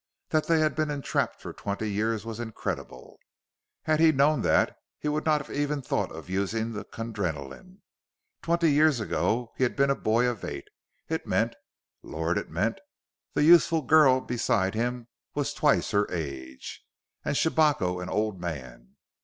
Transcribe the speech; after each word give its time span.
That 0.29 0.47
they 0.47 0.61
had 0.61 0.73
been 0.75 0.89
entrapped 0.89 1.39
for 1.39 1.53
twenty 1.53 1.87
years 1.91 2.25
was 2.25 2.39
incredible. 2.39 3.19
Had 3.83 3.99
he 3.99 4.11
known 4.11 4.41
that, 4.41 4.75
he 4.97 5.07
would 5.09 5.25
not 5.27 5.47
even 5.51 5.77
have 5.77 5.85
thought 5.85 6.11
of 6.11 6.27
using 6.27 6.71
the 6.73 6.83
Kundrenaline. 6.83 7.83
Twenty 8.41 8.71
years 8.71 8.99
ago 8.99 9.51
he 9.57 9.63
had 9.63 9.75
been 9.75 9.91
a 9.91 9.95
boy 9.95 10.25
of 10.25 10.43
eight; 10.43 10.69
it 11.07 11.27
meant 11.27 11.55
Lord! 12.01 12.39
it 12.39 12.49
meant 12.49 12.81
the 13.35 13.43
youthful 13.43 13.83
girl 13.83 14.21
beside 14.21 14.73
him 14.73 15.07
was 15.35 15.53
twice 15.53 15.91
her 15.91 16.09
age; 16.11 16.83
and 17.23 17.37
Shabako 17.37 18.01
an 18.01 18.09
old 18.09 18.39
man! 18.41 18.95